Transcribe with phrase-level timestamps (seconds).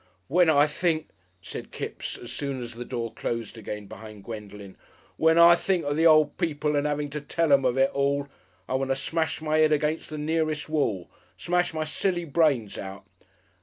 [0.27, 1.09] "When I think,"
[1.43, 4.75] said Kipps, as soon as the door closed again behind Gwendolen,
[5.15, 8.27] "when I think of the 'ole people and 'aving to tell 'em of it all
[8.67, 11.07] I want to smesh my 'ead against the nearest wall.
[11.37, 13.05] Smesh my silly brains out!